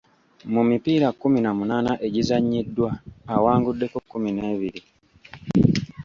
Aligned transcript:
Mu 0.53 0.61
mipiira 0.69 1.07
kkumi 1.13 1.39
na 1.41 1.51
munaana 1.57 1.93
egizannyiddwa, 2.07 2.89
awanguddeko 3.35 3.97
kkumi 4.01 4.29
n'ebiri. 4.33 4.81